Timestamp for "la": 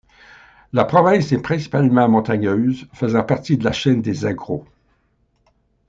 0.73-0.83, 3.63-3.71